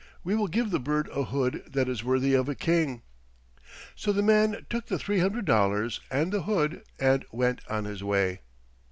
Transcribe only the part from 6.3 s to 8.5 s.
the hood and went on his way.